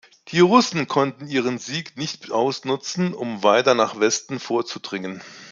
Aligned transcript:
Die 0.29 0.39
Russen 0.39 0.87
konnten 0.87 1.27
ihren 1.27 1.59
Sieg 1.59 1.95
nicht 1.95 2.31
ausnutzen, 2.31 3.13
um 3.13 3.43
weiter 3.43 3.75
nach 3.75 3.99
Westen 3.99 4.39
vorzudringen. 4.39 5.21